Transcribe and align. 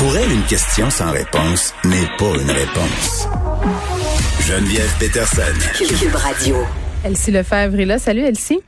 Pour 0.00 0.16
elle, 0.16 0.32
une 0.32 0.44
question 0.44 0.88
sans 0.88 1.12
réponse 1.12 1.74
n'est 1.84 2.08
pas 2.16 2.32
une 2.40 2.50
réponse. 2.50 3.28
Geneviève 4.40 4.90
Peterson. 4.98 5.42
Cube 5.76 6.14
Radio. 6.14 6.56
Elsie 7.04 7.30
Lefebvre 7.30 7.78
est 7.78 7.84
là. 7.84 7.98
Salut 7.98 8.22
Elsie. 8.22 8.60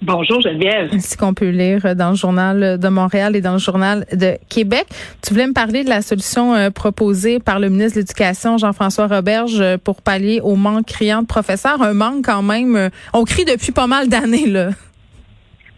Bonjour 0.00 0.40
Geneviève. 0.40 0.88
C'est 0.98 1.20
qu'on 1.20 1.34
peut 1.34 1.50
lire 1.50 1.94
dans 1.94 2.08
le 2.08 2.16
journal 2.16 2.78
de 2.78 2.88
Montréal 2.88 3.36
et 3.36 3.42
dans 3.42 3.52
le 3.52 3.58
journal 3.58 4.06
de 4.10 4.38
Québec? 4.48 4.86
Tu 5.20 5.34
voulais 5.34 5.48
me 5.48 5.52
parler 5.52 5.84
de 5.84 5.90
la 5.90 6.00
solution 6.00 6.54
euh, 6.54 6.70
proposée 6.70 7.40
par 7.40 7.58
le 7.58 7.68
ministre 7.68 7.96
de 7.96 8.00
l'Éducation, 8.00 8.56
Jean-François 8.56 9.06
Roberge, 9.06 9.60
euh, 9.60 9.76
pour 9.76 10.00
pallier 10.00 10.40
au 10.42 10.56
manque 10.56 10.86
criant 10.86 11.20
de 11.20 11.26
professeurs. 11.26 11.82
Un 11.82 11.92
manque 11.92 12.24
quand 12.24 12.40
même, 12.40 12.74
euh, 12.74 12.88
on 13.12 13.24
crie 13.24 13.44
depuis 13.44 13.72
pas 13.72 13.86
mal 13.86 14.08
d'années, 14.08 14.46
là. 14.46 14.70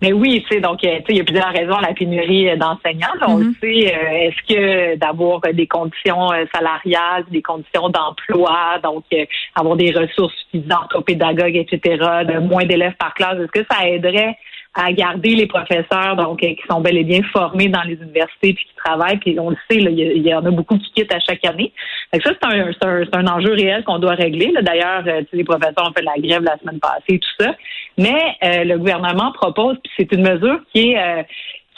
Mais 0.02 0.12
oui, 0.12 0.42
tu 0.42 0.56
sais, 0.56 0.60
donc, 0.60 0.82
euh, 0.84 0.96
tu 0.98 1.04
sais, 1.04 1.04
il 1.10 1.16
y 1.18 1.20
a 1.20 1.24
plusieurs 1.24 1.52
raisons 1.52 1.76
à 1.76 1.80
la 1.80 1.94
pénurie 1.94 2.50
euh, 2.50 2.56
d'enseignants. 2.56 3.06
On 3.24 3.36
le 3.36 3.44
Mhm. 3.44 3.54
sait, 3.60 3.94
euh, 3.94 4.26
est-ce 4.26 4.52
que 4.52 4.96
d'avoir 4.96 5.40
des 5.52 5.68
conditions 5.68 6.30
salariales, 6.52 7.24
des 7.30 7.40
conditions 7.40 7.88
d'emploi, 7.88 8.80
donc 8.82 9.04
euh, 9.14 9.24
avoir 9.54 9.76
des 9.76 9.92
ressources 9.92 10.34
suffisantes 10.50 10.92
aux 10.96 11.02
pédagogues, 11.02 11.54
etc., 11.56 11.78
de 12.26 12.40
moins 12.40 12.64
d'élèves 12.64 12.96
par 12.98 13.14
classe, 13.14 13.38
est-ce 13.38 13.60
que 13.60 13.64
ça 13.70 13.86
aiderait 13.86 14.36
à 14.74 14.90
garder 14.92 15.34
les 15.34 15.46
professeurs, 15.46 16.16
donc 16.16 16.42
euh, 16.42 16.48
qui 16.48 16.62
sont 16.68 16.80
bel 16.80 16.96
et 16.96 17.04
bien 17.04 17.20
formés 17.32 17.68
dans 17.68 17.82
les 17.82 17.94
universités 17.94 18.54
puis 18.54 18.64
qui 18.64 18.74
travaillent, 18.82 19.18
puis 19.18 19.38
on 19.38 19.50
le 19.50 19.56
sait, 19.70 19.78
là, 19.80 19.90
il 19.90 20.26
y, 20.26 20.34
en 20.34 20.44
a 20.44 20.50
beaucoup 20.50 20.78
qui 20.78 20.90
quittent 20.92 21.14
à 21.14 21.20
chaque 21.20 21.44
année. 21.44 21.72
Que 22.10 22.22
ça, 22.22 22.30
c'est 22.30 22.46
un, 22.46 22.70
un, 22.70 23.04
un 23.12 23.26
enjeu 23.26 23.52
réel 23.52 23.84
qu'on 23.84 23.98
doit 23.98 24.14
régler. 24.14 24.52
D'ailleurs, 24.62 25.02
euh, 25.06 25.22
les 25.32 25.44
professeurs 25.44 25.88
ont 25.88 25.92
fait 25.92 26.02
la 26.02 26.14
grève 26.16 26.42
la 26.42 26.56
semaine 26.58 26.80
passée, 26.80 27.18
tout 27.18 27.44
ça. 27.44 27.54
Mais 27.98 28.36
euh, 28.42 28.64
le 28.64 28.78
gouvernement 28.78 29.32
propose, 29.32 29.76
puis 29.82 29.92
c'est 29.98 30.12
une 30.12 30.22
mesure 30.22 30.60
qui 30.72 30.92
est 30.92 30.98
euh, 30.98 31.22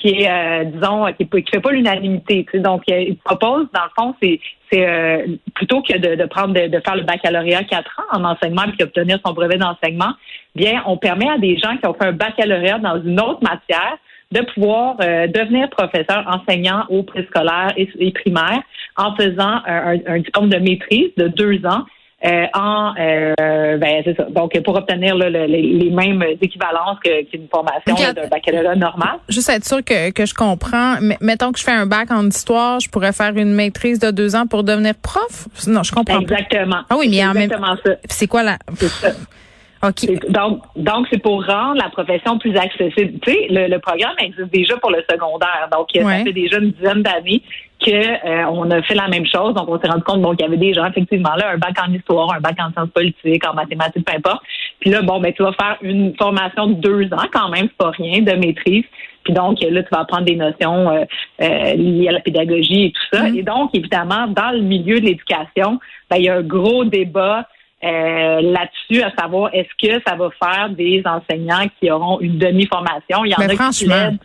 qui 0.05 0.23
est, 0.23 0.31
euh, 0.31 0.65
disons, 0.65 1.07
qui, 1.15 1.27
qui 1.27 1.51
fait 1.51 1.61
pas 1.61 1.73
l'unanimité. 1.73 2.47
Donc, 2.57 2.83
il 2.89 3.17
propose, 3.25 3.67
dans 3.73 3.85
le 3.85 3.91
fond, 3.97 4.15
c'est 4.23 4.39
euh, 4.75 5.27
plutôt 5.55 5.81
que 5.81 5.97
de, 5.97 6.27
prendre 6.27 6.53
de, 6.53 6.81
faire 6.81 6.97
le 6.97 7.05
baccalauréat 7.05 7.65
quatre 7.65 7.99
ans 8.01 8.19
en 8.19 8.25
enseignement 8.25 8.65
puis 8.65 8.83
obtenir 8.83 9.19
son 9.25 9.33
brevet 9.33 9.57
d'enseignement, 9.57 10.13
bien, 10.55 10.83
on 10.87 10.99
permet 10.99 11.31
à 11.31 11.39
des 11.39 11.57
gens 11.57 11.77
qui 11.79 11.87
ont 11.87 11.95
fait 11.95 12.07
un 12.07 12.13
baccalauréat 12.13 12.81
dans 12.81 13.03
une 13.03 13.19
autre 13.19 13.41
matière 13.43 13.97
de 14.33 14.41
pouvoir 14.53 14.97
euh, 15.01 15.27
devenir 15.27 15.71
professeur 15.71 16.25
enseignant 16.27 16.85
au 16.91 17.03
préscolaire 17.03 17.73
et, 17.77 18.11
primaire 18.13 18.61
en 18.97 19.15
faisant 19.17 19.63
un- 19.65 19.99
un 20.07 20.19
diplôme 20.19 20.51
de 20.51 20.59
maîtrise 20.59 21.11
de 21.17 21.29
deux 21.29 21.65
ans 21.67 21.85
euh, 22.25 22.47
en 22.55 22.95
euh, 22.99 23.77
ben 23.77 24.03
c'est 24.05 24.17
ça. 24.17 24.25
Donc 24.31 24.59
pour 24.63 24.77
obtenir 24.77 25.15
là, 25.15 25.29
le- 25.29 25.47
les, 25.47 25.63
les 25.63 25.91
mêmes 25.91 26.23
équivalences 26.41 26.99
qu'une 27.03 27.49
formation 27.51 28.13
d'un 28.13 28.29
baccalauréat 28.29 28.77
normal. 28.77 29.17
Juste 29.29 29.51
être 29.51 29.65
sûr 29.65 29.85
que, 29.85 30.11
que 30.11 30.25
je 30.25 30.35
comprends. 30.35 30.95
Mettons 31.21 31.53
que 31.53 31.59
je 31.59 31.65
fais 31.65 31.73
un 31.73 31.87
bac 31.87 32.11
en 32.11 32.27
histoire, 32.29 32.81
je 32.81 32.89
pourrais 32.89 33.13
faire 33.13 33.37
une 33.37 33.53
maîtrise 33.53 33.99
de 33.99 34.11
deux 34.11 34.35
ans 34.37 34.47
pour 34.47 34.65
devenir 34.65 34.95
prof? 34.95 35.49
Non, 35.67 35.83
je 35.83 35.93
comprends 35.93 36.17
pas. 36.17 36.23
Exactement. 36.23 36.81
Ah 36.89 36.97
oui, 36.99 37.09
mais 37.11 37.23
en 37.25 37.35
même 37.35 37.43
exactement 37.45 37.77
ça. 37.85 37.93
C'est 38.09 38.27
quoi 38.27 38.43
la... 38.43 38.59
C'est 38.77 38.89
ça. 38.89 39.09
OK. 39.87 39.99
C'est- 39.99 40.31
Donc, 40.31 40.63
donc 40.77 41.07
c'est 41.11 41.21
pour 41.23 41.45
rendre 41.45 41.75
la 41.77 41.91
profession 41.91 42.39
plus 42.39 42.57
accessible. 42.57 43.19
Tu 43.21 43.33
sais, 43.33 43.47
le, 43.51 43.69
le 43.69 43.79
programme 43.81 44.15
existe 44.19 44.51
déjà 44.51 44.79
pour 44.79 44.91
le 44.91 45.03
secondaire. 45.11 45.69
Donc, 45.71 45.89
Ouais. 45.95 46.19
ça 46.21 46.25
fait 46.25 46.33
déjà 46.33 46.57
une 46.59 46.71
dizaine 46.71 47.03
d'années 47.03 47.43
que 47.85 47.91
euh, 47.91 48.47
on 48.51 48.71
a 48.71 48.83
fait 48.83 48.95
la 48.95 49.09
même 49.09 49.27
chose. 49.27 49.55
Donc, 49.55 49.69
on 49.69 49.79
s'est 49.81 49.89
rendu 49.89 50.03
compte 50.03 50.23
bon, 50.23 50.31
qu'il 50.35 50.45
y 50.45 50.49
avait 50.49 50.57
des 50.57 50.73
gens, 50.73 50.87
effectivement, 50.87 51.35
là, 51.37 51.51
un 51.51 51.59
bac 51.59 51.75
en 51.87 51.93
histoire, 51.93 52.33
un 52.33 52.41
bac 52.41 52.57
en 52.59 52.73
sciences 52.73 52.91
politiques, 52.91 53.47
en 53.47 53.55
mathématiques, 53.55 54.05
peu 54.05 54.17
importe. 54.17 54.43
Puis 54.81 54.91
là, 54.91 55.03
bon, 55.03 55.21
ben, 55.21 55.33
tu 55.33 55.43
vas 55.43 55.53
faire 55.53 55.77
une 55.83 56.15
formation 56.17 56.69
de 56.69 56.75
deux 56.75 57.05
ans 57.13 57.27
quand 57.33 57.49
même, 57.49 57.69
c'est 57.69 57.77
pas 57.77 57.91
rien, 57.91 58.23
de 58.23 58.33
maîtrise. 58.33 58.85
Puis 59.25 59.33
donc, 59.33 59.59
là, 59.61 59.83
tu 59.83 59.89
vas 59.91 60.01
apprendre 60.01 60.25
des 60.25 60.37
notions 60.37 60.91
euh, 60.91 61.05
euh, 61.41 61.75
liées 61.75 62.09
à 62.09 62.13
la 62.13 62.21
pédagogie 62.21 62.87
et 62.87 62.93
tout 62.93 63.17
ça. 63.17 63.29
Mhm. 63.29 63.39
Et 63.39 63.43
donc, 63.43 63.71
évidemment, 63.75 64.27
dans 64.29 64.51
le 64.51 64.61
milieu 64.61 65.01
de 65.01 65.07
l'éducation, 65.07 65.81
ben, 66.11 66.17
il 66.17 66.25
y 66.25 66.29
a 66.29 66.37
un 66.37 66.43
gros 66.43 66.85
débat 66.85 67.49
euh, 67.83 68.41
là-dessus, 68.41 69.03
à 69.03 69.13
savoir 69.19 69.51
est-ce 69.53 69.69
que 69.81 70.03
ça 70.07 70.17
va 70.17 70.31
faire 70.43 70.71
des 70.71 71.03
enseignants 71.05 71.67
qui 71.79 71.91
auront 71.91 72.19
une 72.21 72.39
demi-formation? 72.39 73.25
Il 73.25 73.33
y 73.33 73.35
en 73.35 73.39
Mais 73.39 73.45
a 73.45 73.49
qui 73.49 73.57
franchement. 73.57 74.17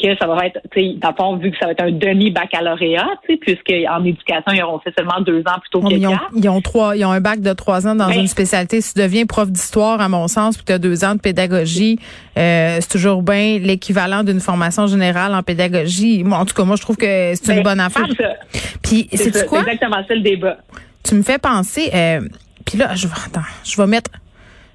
Que 0.00 0.16
ça 0.16 0.26
va 0.26 0.46
être, 0.46 0.60
tu 0.72 0.80
sais, 0.80 0.94
dans 0.98 1.10
le 1.10 1.14
fond, 1.14 1.36
vu 1.36 1.50
que 1.50 1.58
ça 1.58 1.66
va 1.66 1.72
être 1.72 1.82
un 1.82 1.90
demi-baccalauréat, 1.90 3.08
tu 3.26 3.34
sais, 3.34 3.36
puisque 3.38 3.72
en 3.88 4.04
éducation, 4.04 4.52
ils 4.52 4.62
auront 4.62 4.78
fait 4.80 4.92
seulement 4.96 5.20
deux 5.20 5.40
ans 5.40 5.58
plutôt 5.60 5.80
que 5.80 5.92
ils, 5.92 6.06
ont, 6.06 6.12
quatre. 6.12 6.30
ils 6.34 6.48
ont 6.48 6.60
trois, 6.60 6.96
ils 6.96 7.04
ont 7.04 7.10
un 7.10 7.20
bac 7.20 7.40
de 7.40 7.52
trois 7.52 7.86
ans 7.86 7.94
dans 7.94 8.08
une 8.10 8.26
spécialité. 8.26 8.80
Si 8.80 8.94
tu 8.94 9.00
deviens 9.00 9.26
prof 9.26 9.50
d'histoire, 9.50 10.00
à 10.00 10.08
mon 10.08 10.28
sens, 10.28 10.56
puis 10.56 10.64
tu 10.64 10.72
as 10.72 10.78
deux 10.78 11.04
ans 11.04 11.14
de 11.14 11.20
pédagogie, 11.20 11.98
euh, 12.36 12.78
c'est 12.80 12.88
toujours 12.88 13.22
bien 13.22 13.58
l'équivalent 13.58 14.24
d'une 14.24 14.40
formation 14.40 14.86
générale 14.86 15.34
en 15.34 15.42
pédagogie. 15.42 16.24
Moi, 16.24 16.38
en 16.38 16.44
tout 16.44 16.54
cas, 16.54 16.64
moi, 16.64 16.76
je 16.76 16.82
trouve 16.82 16.96
que 16.96 17.34
c'est 17.34 17.48
une 17.48 17.56
Ben, 17.56 17.62
bonne 17.62 17.80
affaire. 17.80 18.06
Ça. 18.18 18.34
Puis, 18.82 19.08
C'est 19.12 19.46
quoi? 19.46 19.62
C'est 19.64 19.70
exactement 19.72 20.04
ça 20.06 20.14
le 20.14 20.20
débat. 20.20 20.58
Tu 21.02 21.14
me 21.14 21.22
fais 21.22 21.38
penser. 21.38 21.90
Euh, 21.94 22.20
puis 22.64 22.78
là, 22.78 22.94
je 22.94 23.06
vais 23.06 23.14
attends, 23.26 23.46
je 23.64 23.76
vais 23.76 23.86
mettre, 23.86 24.10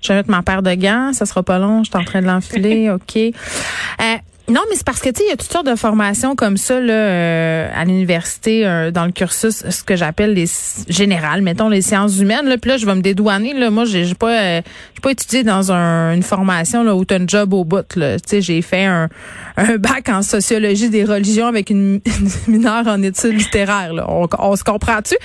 je 0.02 0.10
vais 0.10 0.16
mettre 0.16 0.30
ma 0.30 0.42
paire 0.42 0.62
de 0.62 0.74
gants. 0.74 1.14
Ça 1.14 1.26
sera 1.26 1.44
pas 1.44 1.60
long. 1.60 1.84
Je 1.84 1.90
suis 1.90 1.98
en 1.98 2.04
train 2.04 2.22
de 2.22 2.28
l'enfiler. 2.28 2.90
ok. 2.92 3.18
Euh, 3.18 4.18
non, 4.48 4.62
mais 4.70 4.76
c'est 4.76 4.86
parce 4.86 5.00
que 5.02 5.10
tu 5.10 5.18
sais, 5.20 5.24
il 5.26 5.30
y 5.30 5.34
a 5.34 5.38
toutes 5.38 5.52
sortes 5.52 5.66
de 5.68 5.76
formations 5.76 6.36
comme 6.36 6.58
ça 6.58 6.80
là 6.80 6.94
euh, 6.94 7.70
à 7.76 7.84
l'université 7.86 8.66
euh, 8.66 8.92
dans 8.92 9.06
le 9.06 9.12
cursus, 9.12 9.64
ce 9.70 9.84
que 9.84 9.96
j'appelle 9.96 10.34
les 10.34 10.46
générales, 10.88 11.42
mettons 11.42 11.70
les 11.70 11.82
sciences 11.82 12.18
humaines. 12.20 12.46
Là, 12.48 12.58
puis 12.58 12.70
là, 12.70 12.78
je 12.78 12.86
vais 12.86 12.94
me 12.96 13.02
dédouaner. 13.02 13.54
Là, 13.54 13.72
moi, 13.72 13.86
j'ai 13.86 14.14
pas, 14.14 14.40
euh, 14.42 14.62
j'ai 14.94 15.02
pas 15.02 15.12
étudié 15.12 15.44
dans 15.44 15.72
un- 15.72 16.14
une 16.14 16.22
formation 16.24 16.84
là 16.84 16.96
où 16.96 17.06
t'as 17.06 17.20
un 17.20 17.28
job 17.28 17.54
au 17.54 17.64
bout. 17.64 17.96
Là, 17.96 18.20
tu 18.20 18.24
sais, 18.28 18.42
j'ai 18.42 18.62
fait 18.62 18.86
un, 18.86 19.10
un 19.58 19.78
bac 19.78 20.10
en 20.10 20.22
sociologie 20.22 20.90
des 20.90 21.06
religions 21.06 21.48
avec 21.48 21.70
une, 21.72 22.02
une 22.06 22.30
mineure 22.54 22.86
en 22.88 23.02
études 23.02 23.34
littéraires. 23.38 23.94
Là. 23.94 24.06
On, 24.10 24.28
on 24.38 24.56
se 24.56 24.64
comprend-tu? 24.64 25.16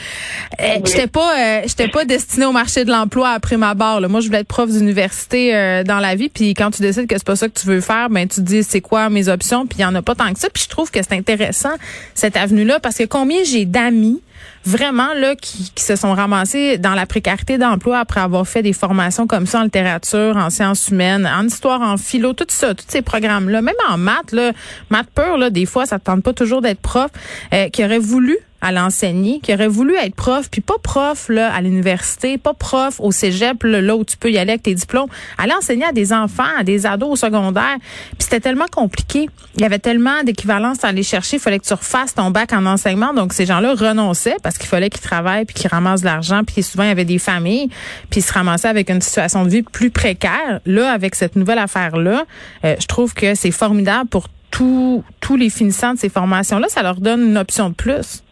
Euh, 0.61 0.65
Oui. 0.77 0.83
J'étais 0.87 1.07
pas, 1.09 1.35
euh, 1.39 1.61
j'étais 1.67 1.89
pas 1.89 2.05
destinée 2.07 2.47
au 2.47 2.53
marché 2.53 2.85
de 2.87 2.91
l'emploi 2.91 3.31
après 3.31 3.57
ma 3.59 3.75
barre. 3.75 4.01
Là. 4.01 4.09
Moi, 4.09 4.21
je 4.21 4.27
voulais 4.29 4.41
être 4.41 4.49
prof 4.49 4.71
d'université 4.71 5.55
euh, 5.55 5.85
dans 5.85 5.99
la 5.99 6.15
vie. 6.15 6.29
Puis 6.31 6.55
quand 6.55 6.71
tu 6.71 6.81
décides 6.81 7.07
que 7.07 7.17
c'est 7.19 7.27
pas 7.27 7.37
ça 7.37 7.49
que 7.49 7.59
tu 7.59 7.67
veux 7.67 7.81
faire, 7.83 8.09
ben 8.09 8.27
tu 8.27 8.37
te 8.37 8.41
dis 8.47 8.63
c'est 8.63 8.81
quoi 8.81 9.10
mes 9.11 9.29
options. 9.29 9.67
Puis 9.67 9.79
il 9.79 9.83
y 9.83 9.85
en 9.85 9.95
a 9.95 10.03
pas 10.03 10.15
tant 10.15 10.33
que 10.33 10.39
ça. 10.39 10.49
Puis 10.51 10.65
je 10.65 10.69
trouve 10.69 10.91
que 10.91 11.01
c'est 11.03 11.15
intéressant 11.15 11.75
cette 12.15 12.37
avenue-là 12.37 12.81
parce 12.81 12.97
que 12.97 13.05
combien 13.05 13.45
j'ai 13.45 13.65
d'amis 13.65 14.23
vraiment 14.65 15.15
là 15.15 15.35
qui, 15.37 15.73
qui 15.75 15.83
se 15.83 15.97
sont 15.97 16.13
ramassés 16.13 16.79
dans 16.79 16.95
la 16.95 17.07
précarité 17.07 17.59
d'emploi 17.59 17.99
après 17.99 18.21
avoir 18.21 18.47
fait 18.47 18.63
des 18.63 18.73
formations 18.73 19.27
comme 19.27 19.47
ça 19.47 19.61
en 19.61 19.65
littérature, 19.65 20.37
en 20.37 20.51
sciences 20.51 20.89
humaines, 20.89 21.27
en 21.27 21.47
histoire, 21.47 21.81
en 21.81 21.97
philo, 21.97 22.33
tout 22.33 22.47
ça, 22.49 22.75
tous 22.75 22.85
ces 22.89 23.03
programmes-là, 23.03 23.63
même 23.63 23.75
en 23.89 23.97
maths, 23.97 24.33
là, 24.33 24.53
maths 24.91 25.09
pur, 25.15 25.39
là, 25.39 25.51
des 25.51 25.67
fois, 25.67 25.87
ça 25.87 25.99
te 25.99 26.05
tente 26.05 26.23
pas 26.23 26.33
toujours 26.33 26.61
d'être 26.61 26.81
prof, 26.81 27.11
euh, 27.55 27.69
qui 27.69 27.85
aurait 27.85 27.99
voulu 27.99 28.39
à 28.61 28.73
l'enseigner, 28.73 29.41
qui 29.41 29.55
aurait 29.55 29.69
voulu 29.69 29.95
être 29.97 30.15
prof, 30.15 30.49
puis 30.51 30.61
pas 30.61 30.79
prof 30.83 31.29
là 31.29 31.53
à 31.53 31.61
l'université, 31.61 32.39
pas 32.39 32.55
prof 32.55 33.01
au 33.01 33.11
cégep 33.13 33.63
là, 33.63 33.81
là 33.81 33.97
où 33.97 34.05
tu 34.05 34.17
peux 34.17 34.31
y 34.31 34.39
aller 34.39 34.51
avec 34.51 34.63
tes 34.63 34.75
diplômes, 34.75 35.09
aller 35.39 35.53
enseigner 35.53 35.85
à 35.85 35.93
des 35.93 36.13
enfants, 36.13 36.43
à 36.59 36.65
des 36.65 36.87
ados 36.87 37.11
au 37.11 37.17
secondaire. 37.17 37.77
Puis 37.81 38.19
c'était 38.21 38.41
tellement 38.41 38.67
compliqué. 38.71 39.29
Il 39.57 39.63
y 39.63 39.65
avait 39.65 39.79
tellement 39.79 40.23
d'équivalence 40.25 40.85
à 40.85 40.89
aller 40.89 41.03
chercher, 41.03 41.37
il 41.37 41.41
fallait 41.41 41.59
que 41.59 41.67
tu 41.67 41.75
refasses 41.75 42.15
ton 42.15 42.31
bac 42.31 42.53
en 42.53 42.67
enseignement. 42.67 43.15
Donc 43.15 43.33
ces 43.33 43.47
gens-là 43.47 43.75
renonçaient 43.75 44.37
parce 44.43 44.59
qu'il 44.59 44.69
fallait 44.69 44.91
qu'ils 44.91 45.01
travaillent 45.01 45.45
puis 45.45 45.55
qu'ils 45.55 45.71
ramassent 45.71 46.01
de 46.01 46.07
l'argent, 46.07 46.43
puis 46.45 46.63
souvent 46.63 46.85
il 46.85 46.89
y 46.89 46.93
avait 46.93 47.05
des 47.05 47.19
familles, 47.19 47.69
puis 48.11 48.21
ils 48.21 48.23
se 48.23 48.33
ramassaient 48.33 48.69
avec 48.69 48.91
une 48.91 49.01
situation 49.01 49.45
de 49.45 49.51
vie 49.51 49.63
plus 49.63 49.91
précaire. 49.91 50.61
Là 50.67 50.93
avec 50.93 51.15
cette 51.15 51.37
nouvelle 51.37 51.59
affaire 51.59 51.97
là, 51.97 52.25
je 52.63 52.87
trouve 52.87 53.15
que 53.15 53.35
c'est 53.35 53.51
formidable 53.51 54.09
pour 54.09 54.29
tous 54.51 55.03
tous 55.21 55.37
les 55.37 55.49
finissants 55.49 55.95
de 55.95 55.99
ces 55.99 56.09
formations 56.09 56.59
là, 56.59 56.69
ça 56.69 56.83
leur 56.83 57.01
donne 57.01 57.23
une 57.23 57.39
option 57.39 57.71
de 57.71 57.75
plus. 57.75 58.23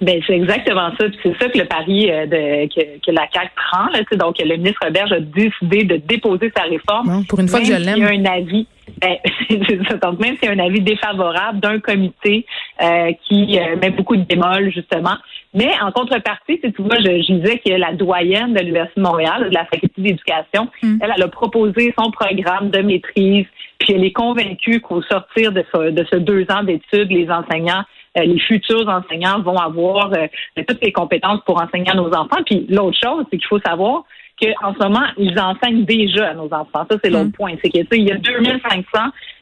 Ben 0.00 0.20
c'est 0.26 0.34
exactement 0.34 0.90
ça. 0.98 1.08
Puis 1.08 1.18
c'est 1.22 1.38
ça 1.38 1.48
que 1.48 1.58
le 1.58 1.64
pari 1.66 2.10
euh, 2.10 2.26
de, 2.26 2.66
que, 2.66 2.98
que 3.04 3.10
la 3.12 3.26
CAC 3.28 3.52
prend. 3.54 3.86
Là, 3.88 4.00
donc 4.16 4.36
le 4.38 4.56
ministre 4.56 4.80
Roberge 4.84 5.12
a 5.12 5.20
décidé 5.20 5.84
de 5.84 5.96
déposer 5.96 6.52
sa 6.56 6.64
réforme. 6.64 7.06
Bon, 7.08 7.22
pour 7.24 7.38
une 7.40 7.48
fois 7.48 7.60
que 7.60 7.66
je 7.66 7.72
Même 7.72 7.80
s'il 7.82 7.92
y 7.96 8.00
l'aime. 8.00 8.26
a 8.26 8.30
un 8.30 8.34
avis. 8.38 8.66
Ben, 9.04 9.18
c'est 9.68 9.88
ça. 9.88 9.96
Donc 9.96 10.18
même 10.20 10.36
a 10.42 10.50
un 10.50 10.58
avis 10.58 10.80
défavorable 10.80 11.60
d'un 11.60 11.78
comité 11.80 12.46
euh, 12.82 13.12
qui 13.26 13.58
euh, 13.58 13.76
met 13.76 13.90
beaucoup 13.90 14.16
de 14.16 14.24
bémols 14.24 14.72
justement. 14.72 15.16
Mais 15.52 15.70
en 15.80 15.92
contrepartie, 15.92 16.58
tu 16.60 16.72
vois, 16.78 16.96
je, 16.98 17.22
je 17.22 17.32
disais 17.34 17.58
que 17.58 17.72
la 17.72 17.92
doyenne 17.92 18.54
de 18.54 18.60
l'Université 18.60 19.00
de 19.00 19.06
Montréal, 19.06 19.50
de 19.50 19.54
la 19.54 19.64
faculté 19.66 20.02
d'éducation, 20.02 20.68
Mm. 20.82 20.98
elle, 21.02 21.12
elle 21.16 21.22
a 21.22 21.28
proposé 21.28 21.94
son 21.98 22.10
programme 22.10 22.70
de 22.70 22.80
maîtrise, 22.80 23.46
puis 23.78 23.94
elle 23.94 24.04
est 24.04 24.12
convaincue 24.12 24.80
qu'au 24.80 25.02
sortir 25.02 25.52
de 25.52 25.64
ce, 25.72 25.90
de 25.90 26.06
ce 26.10 26.16
deux 26.16 26.46
ans 26.50 26.62
d'études, 26.62 27.10
les 27.10 27.30
enseignants 27.30 27.84
euh, 28.16 28.22
les 28.22 28.38
futurs 28.38 28.88
enseignants 28.88 29.42
vont 29.42 29.56
avoir 29.56 30.12
euh, 30.12 30.28
toutes 30.68 30.80
les 30.84 30.92
compétences 30.92 31.40
pour 31.44 31.60
enseigner 31.60 31.90
à 31.90 31.94
nos 31.94 32.14
enfants. 32.14 32.44
Puis 32.46 32.64
l'autre 32.68 32.96
chose, 33.02 33.24
c'est 33.28 33.38
qu'il 33.38 33.48
faut 33.48 33.58
savoir 33.58 34.04
qu'en 34.40 34.74
ce 34.74 34.78
moment, 34.78 35.06
ils 35.16 35.38
enseignent 35.38 35.84
déjà 35.84 36.30
à 36.30 36.34
nos 36.34 36.46
enfants. 36.52 36.86
Ça, 36.90 36.96
c'est 37.02 37.10
l'autre 37.10 37.26
Mm. 37.26 37.32
point. 37.32 37.52
C'est 37.62 37.70
que 37.70 37.78
tu 37.78 37.86
sais, 37.90 37.98
il 37.98 38.08
y 38.08 38.12
a 38.12 38.16
2500 38.16 38.82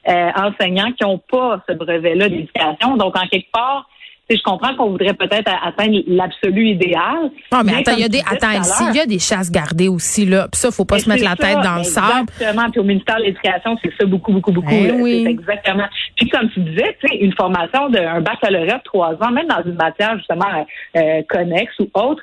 euh, 0.09 0.31
enseignants 0.37 0.93
qui 0.93 1.05
n'ont 1.05 1.19
pas 1.31 1.63
ce 1.69 1.75
brevet-là 1.75 2.29
d'éducation. 2.29 2.97
Donc, 2.97 3.17
en 3.17 3.27
quelque 3.29 3.51
part, 3.53 3.89
je 4.31 4.43
comprends 4.43 4.75
qu'on 4.75 4.91
voudrait 4.91 5.15
peut-être 5.15 5.51
atteindre 5.63 5.99
l'absolu 6.07 6.69
idéal. 6.69 7.31
Non, 7.53 7.61
mais, 7.65 7.75
attends, 7.75 7.93
il 7.93 8.01
y 8.01 8.05
a 8.05 8.09
des, 8.09 8.21
attends, 8.21 8.49
il 8.91 8.97
y 8.97 9.01
a 9.01 9.07
des 9.07 9.19
chasses 9.19 9.51
gardées 9.51 9.89
aussi, 9.89 10.25
là. 10.25 10.49
Puis 10.51 10.59
ça, 10.61 10.71
faut 10.71 10.85
pas 10.85 10.99
se 10.99 11.09
mettre 11.09 11.25
la 11.25 11.37
tête 11.37 11.61
dans 11.63 11.77
le 11.79 11.85
sable. 11.85 12.31
Exactement. 12.39 12.71
Puis 12.71 12.81
au 12.81 12.85
ministère 12.85 13.17
de 13.19 13.25
l'Éducation, 13.25 13.77
c'est 13.83 13.93
ça 13.99 14.07
beaucoup, 14.07 14.33
beaucoup, 14.33 14.53
beaucoup. 14.53 14.71
Ben 14.71 15.01
oui. 15.01 15.27
Exactement. 15.29 15.87
Puis 16.17 16.29
comme 16.29 16.49
tu 16.51 16.61
disais, 16.61 16.97
tu 17.01 17.09
sais, 17.09 17.17
une 17.17 17.35
formation 17.35 17.91
d'un 17.91 18.21
baccalauréat 18.21 18.79
de 18.79 18.83
trois 18.85 19.13
ans, 19.23 19.31
même 19.31 19.49
dans 19.49 19.63
une 19.65 19.75
matière 19.77 20.17
justement 20.17 20.67
euh, 20.97 21.23
connexe 21.29 21.79
ou 21.81 21.91
autre, 21.95 22.23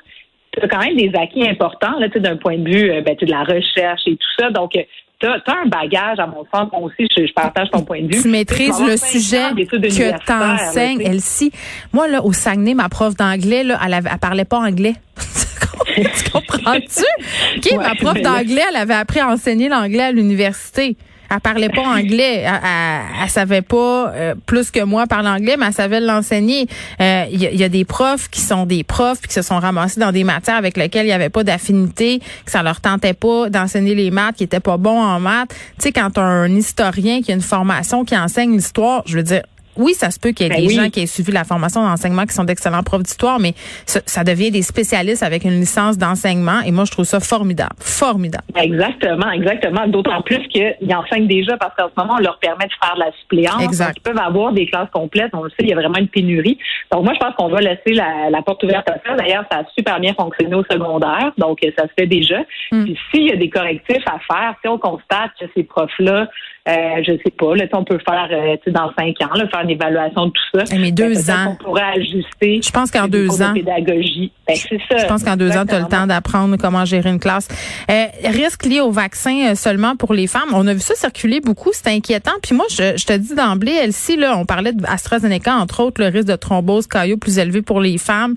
tu 0.52 0.64
as 0.64 0.68
quand 0.68 0.80
même 0.80 0.96
des 0.96 1.12
acquis 1.14 1.48
importants 1.48 1.98
là, 1.98 2.08
d'un 2.08 2.36
point 2.36 2.58
de 2.58 2.68
vue 2.68 2.90
euh, 2.90 3.02
ben, 3.02 3.16
de 3.20 3.26
la 3.26 3.44
recherche 3.44 4.02
et 4.06 4.16
tout 4.16 4.28
ça. 4.38 4.50
Donc, 4.50 4.72
tu 4.72 5.26
as, 5.26 5.42
un 5.46 5.66
bagage, 5.66 6.18
à 6.18 6.26
mon 6.26 6.44
sens, 6.52 6.70
moi 6.72 6.80
aussi, 6.82 7.06
je, 7.14 7.32
partage 7.32 7.70
ton 7.70 7.82
point 7.82 8.02
de 8.02 8.14
vue. 8.14 8.22
Tu 8.22 8.28
maîtrises 8.28 8.80
le 8.80 8.96
sujet 8.96 9.50
que 9.54 9.76
tu 9.76 10.32
enseignes, 10.32 11.02
Elsie. 11.02 11.52
Moi, 11.92 12.08
là, 12.08 12.24
au 12.24 12.32
Saguenay, 12.32 12.74
ma 12.74 12.88
prof 12.88 13.14
d'anglais, 13.14 13.62
là, 13.62 13.78
elle, 13.84 13.94
avait, 13.94 14.08
elle 14.10 14.18
parlait 14.18 14.44
pas 14.44 14.58
anglais. 14.58 14.94
tu 15.94 16.30
comprends-tu? 16.30 17.04
OK, 17.56 17.76
ma 17.76 17.94
prof 17.94 18.20
d'anglais, 18.20 18.62
elle 18.70 18.76
avait 18.76 18.94
appris 18.94 19.20
à 19.20 19.28
enseigner 19.28 19.68
l'anglais 19.68 20.04
à 20.04 20.12
l'université. 20.12 20.96
Elle 21.32 21.40
parlait 21.40 21.68
pas 21.68 21.82
anglais. 21.82 22.44
Elle, 22.44 22.60
elle, 23.22 23.28
savait 23.30 23.62
pas 23.62 24.12
euh, 24.14 24.34
plus 24.46 24.70
que 24.70 24.82
moi 24.82 25.06
parler 25.06 25.28
anglais, 25.28 25.56
mais 25.56 25.66
elle 25.66 25.72
savait 25.72 26.00
l'enseigner. 26.00 26.66
Il 26.98 27.04
euh, 27.04 27.24
y, 27.30 27.62
a 27.62 27.68
des 27.68 27.84
profs 27.84 28.28
qui 28.28 28.40
sont 28.40 28.66
des 28.66 28.82
profs 28.82 29.20
qui 29.20 29.32
se 29.32 29.42
sont 29.42 29.58
ramassés 29.58 30.00
dans 30.00 30.10
des 30.10 30.24
matières 30.24 30.56
avec 30.56 30.76
lesquelles 30.76 31.06
il 31.06 31.10
y 31.10 31.12
avait 31.12 31.28
pas 31.28 31.44
d'affinité, 31.44 32.20
que 32.44 32.50
ça 32.50 32.62
leur 32.62 32.80
tentait 32.80 33.14
pas 33.14 33.48
d'enseigner 33.48 33.94
les 33.94 34.10
maths, 34.10 34.36
qui 34.36 34.44
étaient 34.44 34.60
pas 34.60 34.76
bons 34.76 35.00
en 35.00 35.20
maths. 35.20 35.50
Tu 35.50 35.84
sais, 35.84 35.92
quand 35.92 36.18
un 36.18 36.48
historien 36.48 37.22
qui 37.22 37.30
a 37.30 37.34
une 37.34 37.40
formation 37.40 38.04
qui 38.04 38.16
enseigne 38.16 38.52
l'histoire, 38.52 39.02
je 39.06 39.16
veux 39.16 39.22
dire, 39.22 39.42
oui, 39.80 39.94
ça 39.94 40.10
se 40.10 40.20
peut 40.20 40.30
qu'il 40.30 40.46
y 40.46 40.50
ait 40.50 40.54
ben 40.54 40.66
des 40.66 40.74
gens 40.74 40.90
qui 40.90 41.00
aient 41.00 41.06
suivi 41.06 41.32
la 41.32 41.44
formation 41.44 41.82
d'enseignement 41.82 42.24
qui 42.26 42.34
sont 42.34 42.44
d'excellents 42.44 42.82
profs 42.82 43.02
d'histoire, 43.02 43.40
mais 43.40 43.54
ça, 43.86 44.24
devient 44.24 44.50
des 44.50 44.62
spécialistes 44.62 45.22
avec 45.22 45.44
une 45.44 45.58
licence 45.58 45.96
d'enseignement 45.98 46.60
et 46.64 46.70
moi, 46.70 46.84
je 46.84 46.90
trouve 46.92 47.06
ça 47.06 47.20
formidable. 47.20 47.74
Formidable. 47.78 48.44
Exactement, 48.56 49.30
exactement. 49.30 49.86
D'autant 49.88 50.20
plus 50.22 50.46
qu'ils 50.48 50.94
enseignent 50.94 51.26
déjà 51.26 51.56
parce 51.56 51.74
qu'en 51.76 51.88
ce 51.88 52.00
moment, 52.00 52.16
on 52.18 52.22
leur 52.22 52.38
permet 52.38 52.66
de 52.66 52.72
faire 52.82 52.94
de 52.94 53.00
la 53.00 53.12
suppléance. 53.20 53.62
Exact. 53.62 53.96
ils 53.96 54.02
peuvent 54.02 54.22
avoir 54.22 54.52
des 54.52 54.66
classes 54.66 54.90
complètes. 54.92 55.30
On 55.32 55.42
le 55.42 55.50
sait, 55.50 55.56
il 55.60 55.68
y 55.68 55.72
a 55.72 55.76
vraiment 55.76 55.98
une 55.98 56.08
pénurie. 56.08 56.58
Donc, 56.92 57.04
moi, 57.04 57.14
je 57.14 57.18
pense 57.18 57.34
qu'on 57.36 57.48
va 57.48 57.60
laisser 57.60 57.94
la, 57.94 58.42
porte 58.42 58.62
ouverte 58.62 58.88
à 58.90 58.96
ça. 59.06 59.16
D'ailleurs, 59.16 59.44
ça 59.50 59.60
a 59.60 59.64
super 59.76 60.00
bien 60.00 60.14
fonctionné 60.14 60.54
au 60.54 60.64
secondaire. 60.64 61.32
Donc, 61.38 61.58
ça 61.78 61.84
se 61.84 61.92
fait 61.98 62.06
déjà. 62.06 62.40
Mm. 62.72 62.84
Puis, 62.84 62.98
s'il 63.10 63.28
y 63.28 63.32
a 63.32 63.36
des 63.36 63.48
correctifs 63.48 64.04
à 64.06 64.18
faire, 64.18 64.54
si 64.60 64.68
on 64.68 64.78
constate 64.78 65.30
que 65.40 65.46
ces 65.54 65.62
profs-là 65.62 66.28
euh, 66.68 67.02
je 67.02 67.12
sais 67.24 67.30
pas, 67.30 67.56
là, 67.56 67.64
on 67.72 67.84
peut 67.84 67.98
faire 68.06 68.28
euh, 68.30 68.70
dans 68.70 68.92
cinq 68.98 69.20
ans, 69.22 69.34
là, 69.34 69.48
faire 69.48 69.62
une 69.62 69.70
évaluation 69.70 70.26
de 70.26 70.30
tout 70.32 70.58
ça. 70.58 70.64
Eh, 70.72 70.78
mais 70.78 70.92
deux 70.92 71.14
ben, 71.14 71.30
ans. 71.30 71.56
On 71.58 71.64
pourrait 71.64 71.92
ajuster. 71.96 72.60
Je 72.62 72.70
pense 72.70 72.90
qu'en 72.90 73.08
deux 73.08 73.42
ans. 73.42 73.54
pédagogie. 73.54 74.32
Ben, 74.50 74.56
c'est 74.68 74.80
ça. 74.88 75.02
Je 75.02 75.06
pense 75.06 75.22
qu'en 75.22 75.36
deux 75.36 75.50
ans, 75.52 75.64
tu 75.66 75.74
as 75.74 75.80
le 75.80 75.86
temps 75.86 76.06
d'apprendre 76.06 76.56
comment 76.56 76.84
gérer 76.84 77.10
une 77.10 77.18
classe. 77.18 77.48
Euh, 77.90 78.06
risque 78.24 78.64
lié 78.64 78.80
au 78.80 78.90
vaccin 78.90 79.50
euh, 79.50 79.54
seulement 79.54 79.96
pour 79.96 80.14
les 80.14 80.26
femmes. 80.26 80.50
On 80.52 80.66
a 80.66 80.74
vu 80.74 80.80
ça 80.80 80.94
circuler 80.94 81.40
beaucoup. 81.40 81.70
C'est 81.72 81.88
inquiétant. 81.88 82.32
Puis 82.42 82.54
moi, 82.54 82.66
je, 82.70 82.96
je 82.96 83.06
te 83.06 83.12
dis 83.12 83.34
d'emblée, 83.34 83.72
Elsie, 83.72 84.16
là, 84.16 84.36
on 84.36 84.44
parlait 84.44 84.72
d'AstraZeneca, 84.72 85.54
entre 85.54 85.80
autres, 85.80 86.02
le 86.02 86.08
risque 86.08 86.28
de 86.28 86.36
thrombose 86.36 86.86
caillot 86.86 87.16
plus 87.16 87.38
élevé 87.38 87.62
pour 87.62 87.80
les 87.80 87.98
femmes. 87.98 88.34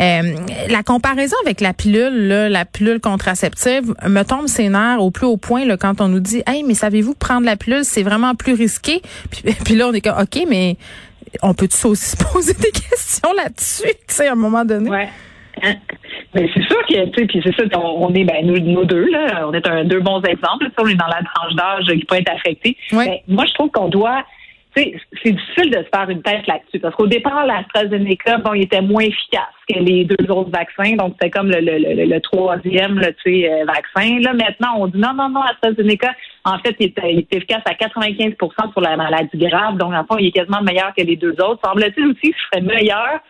Euh, 0.00 0.22
la 0.68 0.82
comparaison 0.82 1.36
avec 1.44 1.60
la 1.60 1.72
pilule, 1.72 2.28
là, 2.28 2.48
la 2.48 2.64
pilule 2.64 3.00
contraceptive, 3.00 3.94
me 4.06 4.22
tombe 4.22 4.48
ses 4.48 4.68
nerfs 4.68 5.00
au 5.00 5.10
plus 5.10 5.26
haut 5.26 5.36
point 5.36 5.64
là, 5.64 5.76
quand 5.76 6.00
on 6.00 6.08
nous 6.08 6.20
dit, 6.20 6.42
hey, 6.46 6.62
mais 6.64 6.74
savez-vous 6.74 7.14
prendre 7.14 7.46
la 7.46 7.56
pilule, 7.56 7.84
c'est 7.84 8.02
vraiment 8.02 8.34
plus 8.34 8.54
risqué? 8.54 9.02
Puis, 9.64 9.74
là, 9.76 9.88
on 9.88 9.92
est 9.92 10.00
comme, 10.00 10.18
OK, 10.20 10.44
mais 10.48 10.76
on 11.42 11.54
peut 11.54 11.68
aussi 11.84 12.10
se 12.10 12.16
poser 12.16 12.54
des 12.60 12.70
questions 12.70 13.32
là-dessus, 13.36 13.94
tu 14.06 14.14
sais, 14.14 14.28
à 14.28 14.32
un 14.32 14.36
moment 14.36 14.64
donné? 14.64 14.90
Ouais. 14.90 15.08
Hein? 15.62 15.74
Mais 16.34 16.48
c'est 16.54 16.62
sûr 16.62 16.86
que, 16.86 17.06
tu 17.10 17.20
sais, 17.20 17.26
puis 17.26 17.42
c'est 17.44 17.54
ça, 17.54 17.78
on, 17.78 18.12
est, 18.14 18.24
ben, 18.24 18.46
nous, 18.46 18.84
deux, 18.84 19.10
là, 19.10 19.46
on 19.46 19.52
est 19.52 19.66
un, 19.66 19.84
deux 19.84 20.00
bons 20.00 20.22
exemples. 20.22 20.68
on 20.78 20.86
est 20.86 20.94
dans 20.94 21.06
la 21.06 21.22
tranche 21.22 21.54
d'âge 21.54 21.86
qui 21.86 22.04
peut 22.04 22.16
être 22.16 22.32
affectée. 22.32 22.76
Mais 22.92 23.22
moi, 23.28 23.44
je 23.46 23.52
trouve 23.54 23.70
qu'on 23.70 23.88
doit 23.88 24.24
c'est 24.74 25.32
difficile 25.32 25.70
de 25.70 25.78
se 25.78 25.88
faire 25.94 26.08
une 26.08 26.22
tête 26.22 26.46
là-dessus 26.46 26.80
parce 26.80 26.94
qu'au 26.94 27.06
départ, 27.06 27.46
l'AstraZeneca, 27.46 28.38
bon, 28.38 28.54
il 28.54 28.62
était 28.62 28.80
moins 28.80 29.02
efficace 29.02 29.52
que 29.68 29.78
les 29.78 30.04
deux 30.04 30.30
autres 30.30 30.50
vaccins, 30.50 30.96
donc 30.96 31.14
c'était 31.18 31.30
comme 31.30 31.50
le, 31.50 31.60
le, 31.60 31.78
le, 31.78 32.04
le 32.06 32.20
troisième 32.20 32.98
là, 32.98 33.08
euh, 33.08 33.64
vaccin. 33.66 34.18
Là, 34.20 34.32
maintenant, 34.32 34.74
on 34.78 34.86
dit 34.86 34.98
non, 34.98 35.12
non, 35.14 35.28
non, 35.28 35.42
AstraZeneca, 35.42 36.14
en 36.44 36.58
fait, 36.60 36.74
il 36.80 36.86
est, 36.86 37.34
efficace 37.34 37.62
à 37.66 37.74
95% 37.74 38.72
pour 38.72 38.82
la 38.82 38.96
maladie 38.96 39.28
grave, 39.34 39.76
donc 39.76 39.92
en 39.92 40.04
fait, 40.04 40.22
il 40.22 40.28
est 40.28 40.32
quasiment 40.32 40.62
meilleur 40.62 40.92
que 40.96 41.02
les 41.02 41.16
deux 41.16 41.34
autres. 41.40 41.60
Semble-t-il 41.64 42.06
aussi 42.06 42.20
qu'il 42.20 42.34
serait 42.50 42.62
meilleur 42.62 43.20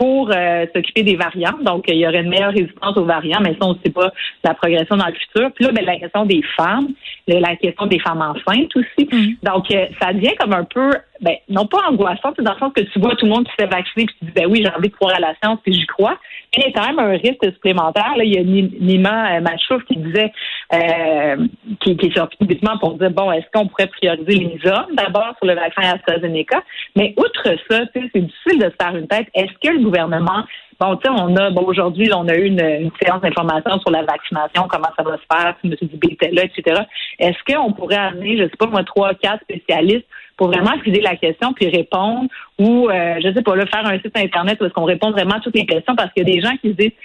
pour 0.00 0.30
euh, 0.34 0.64
s'occuper 0.74 1.02
des 1.02 1.16
variants. 1.16 1.58
Donc, 1.60 1.84
il 1.88 1.96
y 1.96 2.08
aurait 2.08 2.22
une 2.22 2.30
meilleure 2.30 2.54
résistance 2.54 2.96
aux 2.96 3.04
variants, 3.04 3.40
mais 3.42 3.50
ça, 3.50 3.66
on 3.66 3.74
ne 3.74 3.78
sait 3.84 3.92
pas 3.92 4.10
la 4.42 4.54
progression 4.54 4.96
dans 4.96 5.06
le 5.06 5.12
futur. 5.12 5.52
Puis 5.54 5.66
là, 5.66 5.72
ben, 5.72 5.84
la 5.84 5.98
question 5.98 6.24
des 6.24 6.40
femmes, 6.56 6.88
la 7.28 7.54
question 7.56 7.84
des 7.84 7.98
femmes 7.98 8.22
enceintes 8.22 8.74
aussi. 8.74 9.08
Mm. 9.12 9.34
Donc, 9.42 9.70
euh, 9.70 9.86
ça 10.00 10.14
devient 10.14 10.32
comme 10.40 10.54
un 10.54 10.64
peu, 10.64 10.92
ben, 11.20 11.34
non 11.48 11.66
pas 11.66 11.88
angoissant, 11.88 12.32
c'est 12.36 12.42
dans 12.42 12.54
le 12.54 12.58
sens 12.58 12.72
que 12.74 12.80
tu 12.80 12.98
vois 12.98 13.14
tout 13.16 13.26
le 13.26 13.32
monde 13.32 13.46
qui 13.46 13.52
s'est 13.58 13.66
vacciné, 13.66 14.06
puis 14.06 14.16
tu 14.18 14.24
dis, 14.26 14.32
ben 14.32 14.46
oui, 14.46 14.62
j'ai 14.64 14.72
envie 14.74 14.88
de 14.88 14.94
croire 14.94 15.14
à 15.14 15.20
la 15.20 15.34
science, 15.42 15.58
puis 15.62 15.72
j'y 15.72 15.86
crois. 15.86 16.18
Mais 16.56 16.64
il 16.64 16.70
y 16.70 16.72
a 16.74 16.80
quand 16.80 16.86
même 16.86 16.98
un 16.98 17.10
risque 17.10 17.44
supplémentaire. 17.44 18.16
Là, 18.16 18.24
il 18.24 18.34
y 18.34 18.38
a 18.38 18.42
Nima 18.42 19.36
euh, 19.36 19.40
Machouf 19.40 19.84
qui 19.84 19.96
disait, 19.96 20.32
euh, 20.72 21.46
qui, 21.80 21.96
qui 21.96 22.06
est 22.06 22.16
sorti 22.16 22.36
publiquement 22.38 22.78
pour 22.78 22.94
dire, 22.94 23.10
bon, 23.10 23.30
est-ce 23.32 23.46
qu'on 23.52 23.68
pourrait 23.68 23.88
prioriser 23.88 24.38
les 24.38 24.70
hommes 24.70 24.94
d'abord 24.94 25.34
sur 25.38 25.46
le 25.46 25.54
vaccin 25.54 25.82
AstraZeneca? 25.82 26.62
Mais 26.96 27.14
outre 27.16 27.54
ça, 27.70 27.80
c'est 27.92 28.02
difficile 28.02 28.58
de 28.58 28.70
se 28.70 28.76
faire 28.80 28.96
une 28.96 29.06
tête. 29.06 29.28
Est-ce 29.34 29.52
que 29.62 29.74
le 29.74 29.84
gouvernement 29.84 30.44
Bon, 30.80 30.96
tu 30.96 31.02
sais, 31.02 31.10
on 31.10 31.36
a, 31.36 31.50
bon, 31.50 31.62
aujourd'hui, 31.66 32.08
on 32.14 32.26
a 32.26 32.34
eu 32.34 32.46
une, 32.46 32.90
séance 33.02 33.20
d'information 33.20 33.78
sur 33.80 33.90
la 33.90 34.02
vaccination, 34.02 34.66
comment 34.66 34.88
ça 34.96 35.02
va 35.02 35.18
se 35.18 35.24
faire, 35.30 35.54
si 35.60 35.66
M. 35.66 35.76
Dubé 35.82 36.12
était 36.12 36.30
là, 36.30 36.44
etc. 36.44 36.84
Est-ce 37.18 37.36
qu'on 37.44 37.72
pourrait 37.72 37.96
amener, 37.96 38.38
je 38.38 38.44
sais 38.44 38.56
pas, 38.58 38.66
moi, 38.66 38.82
trois, 38.84 39.12
quatre 39.12 39.42
spécialistes 39.42 40.06
pour 40.38 40.46
vraiment 40.48 40.78
poser 40.82 41.02
la 41.02 41.16
question 41.16 41.52
puis 41.52 41.68
répondre 41.68 42.30
ou, 42.58 42.88
euh, 42.88 43.16
je 43.22 43.30
sais 43.30 43.42
pas, 43.42 43.56
là, 43.56 43.66
faire 43.66 43.84
un 43.84 43.98
site 43.98 44.16
Internet 44.16 44.58
où 44.58 44.64
est-ce 44.64 44.72
qu'on 44.72 44.84
répond 44.84 45.10
vraiment 45.10 45.34
à 45.34 45.40
toutes 45.40 45.54
les 45.54 45.66
questions 45.66 45.94
parce 45.94 46.10
qu'il 46.14 46.26
y 46.26 46.32
a 46.32 46.34
des 46.34 46.40
gens 46.40 46.56
qui 46.56 46.70
se 46.70 46.76
disent, 46.76 46.96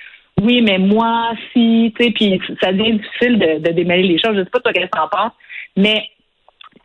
oui, 0.42 0.62
mais 0.62 0.78
moi, 0.78 1.32
si, 1.52 1.94
tu 1.98 2.06
sais, 2.06 2.12
puis 2.12 2.40
ça 2.62 2.72
devient 2.72 2.94
difficile 2.94 3.40
de, 3.40 3.60
de 3.60 3.74
démêler 3.74 4.08
les 4.08 4.20
choses. 4.20 4.38
Je 4.38 4.44
sais 4.44 4.50
pas 4.50 4.62
toi 4.62 4.72
qu'est-ce 4.72 4.88
que 4.88 5.00
en 5.00 5.10
penses, 5.10 5.34
mais 5.76 6.02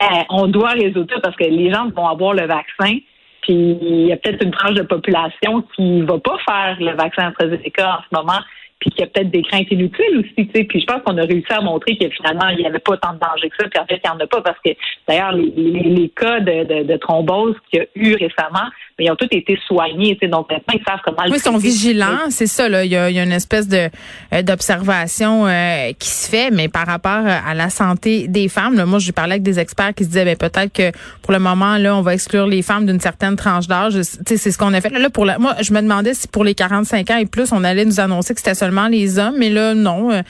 euh, 0.02 0.22
on 0.30 0.48
doit 0.48 0.70
résoudre 0.70 1.14
ça 1.14 1.20
parce 1.20 1.36
que 1.36 1.44
les 1.44 1.72
gens 1.72 1.88
vont 1.90 2.08
avoir 2.08 2.34
le 2.34 2.46
vaccin, 2.46 2.98
puis 3.42 3.78
il 3.80 4.06
y 4.06 4.12
a 4.12 4.16
peut-être 4.16 4.44
une 4.44 4.50
tranche 4.50 4.74
de 4.74 4.82
population 4.82 5.62
qui 5.74 6.02
va 6.02 6.18
pas 6.18 6.36
faire 6.48 6.76
le 6.80 6.96
vaccin 6.96 7.28
AstraZeneca 7.28 7.98
en 7.98 8.02
ce 8.02 8.16
moment, 8.16 8.40
puis 8.78 8.90
qu'il 8.90 9.00
y 9.00 9.04
a 9.04 9.06
peut-être 9.08 9.30
des 9.30 9.42
craintes 9.42 9.70
inutiles 9.70 10.18
aussi, 10.18 10.48
tu 10.48 10.50
sais. 10.54 10.64
Puis 10.64 10.80
je 10.80 10.86
pense 10.86 11.02
qu'on 11.02 11.18
a 11.18 11.22
réussi 11.22 11.52
à 11.52 11.60
montrer 11.60 11.96
que 11.96 12.08
finalement, 12.08 12.48
il 12.48 12.58
n'y 12.58 12.66
avait 12.66 12.78
pas 12.78 12.96
tant 12.96 13.12
de 13.12 13.18
danger 13.18 13.50
que 13.50 13.56
ça, 13.60 13.68
puis 13.68 13.80
en 13.80 13.86
fait, 13.86 14.00
il 14.02 14.10
n'y 14.10 14.16
en 14.16 14.18
a 14.18 14.26
pas, 14.26 14.40
parce 14.40 14.58
que 14.64 14.70
d'ailleurs, 15.06 15.32
les, 15.32 16.10
cas 16.16 16.40
de 16.40 16.96
thrombose 16.96 17.54
qu'il 17.70 17.80
y 17.80 17.82
a 17.82 17.86
eu 17.94 18.14
récemment, 18.14 18.68
mais 19.00 19.06
ils 19.06 19.10
ont 19.10 19.16
tous 19.16 19.28
été 19.30 19.58
soignés, 19.66 20.14
tu 20.20 20.26
sais, 20.26 20.28
donc 20.28 20.50
maintenant, 20.50 20.74
ils 20.74 20.84
savent 20.86 21.00
comment 21.02 21.22
oui, 21.24 21.36
ils 21.36 21.40
sont 21.40 21.56
vigilants, 21.56 22.28
c'est 22.28 22.46
ça, 22.46 22.68
là. 22.68 22.84
Il 22.84 22.92
y, 22.92 22.96
a, 22.96 23.08
il 23.08 23.16
y 23.16 23.18
a 23.18 23.22
une 23.22 23.32
espèce 23.32 23.66
de 23.66 23.88
euh, 24.34 24.42
d'observation 24.42 25.46
euh, 25.46 25.92
qui 25.98 26.10
se 26.10 26.28
fait, 26.28 26.50
mais 26.50 26.68
par 26.68 26.86
rapport 26.86 27.24
à 27.24 27.54
la 27.54 27.70
santé 27.70 28.28
des 28.28 28.50
femmes, 28.50 28.76
là, 28.76 28.84
moi, 28.84 28.98
j'ai 28.98 29.12
parlé 29.12 29.32
avec 29.32 29.42
des 29.42 29.58
experts 29.58 29.94
qui 29.94 30.04
se 30.04 30.10
disaient, 30.10 30.26
ben, 30.26 30.36
peut-être 30.36 30.70
que 30.70 30.92
pour 31.22 31.32
le 31.32 31.38
moment, 31.38 31.78
là, 31.78 31.96
on 31.96 32.02
va 32.02 32.12
exclure 32.12 32.46
les 32.46 32.60
femmes 32.60 32.84
d'une 32.84 33.00
certaine 33.00 33.36
tranche 33.36 33.68
d'âge. 33.68 33.94
Tu 33.94 34.02
sais, 34.02 34.36
c'est 34.36 34.50
ce 34.50 34.58
qu'on 34.58 34.74
a 34.74 34.82
fait. 34.82 34.90
Là, 34.90 35.08
pour 35.08 35.24
la, 35.24 35.38
moi, 35.38 35.54
je 35.62 35.72
me 35.72 35.80
demandais 35.80 36.12
si 36.12 36.28
pour 36.28 36.44
les 36.44 36.54
45 36.54 37.10
ans 37.10 37.16
et 37.16 37.24
plus, 37.24 37.52
on 37.52 37.64
allait 37.64 37.86
nous 37.86 38.00
annoncer 38.00 38.34
que 38.34 38.40
c'était 38.40 38.54
seulement 38.54 38.88
les 38.88 39.18
hommes, 39.18 39.36
mais 39.38 39.48
là, 39.48 39.72
non. 39.74 40.10
Euh, 40.12 40.22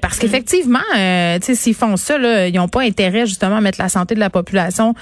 parce 0.00 0.18
qu'effectivement, 0.18 0.78
tu 0.94 0.98
sais, 1.42 1.54
s'ils 1.54 1.74
font 1.74 1.98
ça, 1.98 2.16
là, 2.16 2.48
ils 2.48 2.54
n'ont 2.54 2.68
pas 2.68 2.80
intérêt, 2.80 3.26
justement, 3.26 3.56
à 3.56 3.60
mettre 3.60 3.82
la 3.82 3.90
santé 3.90 4.14
de 4.14 4.20
la 4.20 4.30
population 4.30 4.94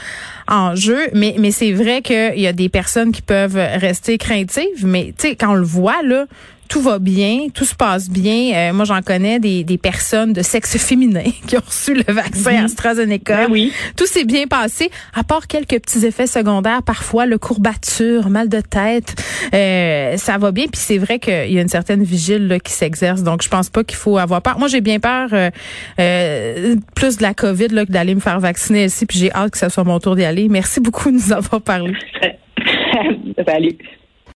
en 0.49 0.75
jeu. 0.75 0.99
Mais, 1.15 1.37
mais 1.39 1.53
c'est 1.53 1.73
vrai 1.73 2.03
qu'il 2.03 2.41
y 2.41 2.49
a 2.49 2.53
des 2.53 2.69
personnes 2.69 3.12
qui 3.13 3.23
peuvent 3.23 3.55
rester 3.57 4.19
craintives, 4.19 4.85
mais 4.85 5.15
tu 5.17 5.29
sais, 5.29 5.37
quand 5.37 5.53
on 5.53 5.55
le 5.55 5.65
voit, 5.65 6.03
là, 6.03 6.27
tout 6.73 6.81
va 6.81 6.99
bien, 6.99 7.49
tout 7.53 7.67
se 7.67 7.75
passe 7.75 8.09
bien. 8.09 8.55
Euh, 8.55 8.73
moi, 8.73 8.87
j'en 8.87 9.03
connais 9.03 9.39
des, 9.39 9.63
des, 9.63 9.77
personnes 9.77 10.33
de 10.33 10.41
sexe 10.41 10.79
féminin 10.79 11.31
qui 11.47 11.59
ont 11.59 11.63
reçu 11.67 11.93
le 11.93 12.11
vaccin 12.11 12.53
mhm. 12.53 12.65
AstraZeneca. 12.65 13.47
Ben 13.47 13.53
oui. 13.53 13.75
Tout 13.95 14.07
s'est 14.07 14.25
bien 14.25 14.47
passé, 14.47 14.91
à 15.13 15.23
part 15.23 15.49
quelques 15.49 15.79
petits 15.83 16.07
effets 16.07 16.27
secondaires, 16.27 16.83
parfois 16.83 17.27
le 17.27 17.37
courbature, 17.37 18.31
mal 18.31 18.49
de 18.49 18.63
tête. 18.63 19.15
Euh, 19.53 20.17
ça 20.17 20.39
va 20.39 20.51
bien, 20.51 20.65
puis 20.65 20.81
c'est 20.81 20.97
vrai 20.97 21.19
qu'il 21.19 21.53
y 21.53 21.59
a 21.59 21.61
une 21.61 21.69
certaine 21.69 22.03
vigile 22.03 22.49
là, 22.49 22.59
qui 22.59 22.73
s'exerce. 22.73 23.23
Donc, 23.23 23.43
je 23.43 23.51
pense 23.51 23.69
pas 23.69 23.85
qu'il 23.85 23.99
faut 23.99 24.17
avoir 24.17 24.41
peur. 24.41 24.59
Moi, 24.59 24.69
j'ai 24.69 24.81
bien 24.81 24.99
peur 24.99 25.29
euh, 25.35 25.51
euh 26.01 26.77
plus 26.95 27.19
de 27.19 27.23
la 27.23 27.35
COVID 27.35 27.69
là, 27.69 27.85
que 27.85 27.93
d'aller 27.93 28.15
me 28.15 28.21
faire 28.21 28.41
vacciner 28.41 28.87
ici, 28.87 29.05
puis 29.05 29.19
j'ai 29.19 29.33
hâte 29.33 29.51
que 29.51 29.59
ce 29.59 29.69
soit 29.69 29.85
mon 29.85 30.01
tour 30.01 30.17
d'y 30.17 30.25
aller. 30.25 30.49
Merci 30.49 30.81
beaucoup 30.81 31.11
de 31.11 31.17
nous 31.17 31.33
avoir 31.33 31.61
parlé. 31.61 31.93
Salut. 33.47 33.79